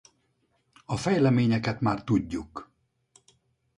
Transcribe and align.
A 0.85 0.97
fejleményeket 0.97 1.81
már 1.81 2.03
tudjuk. 2.03 2.71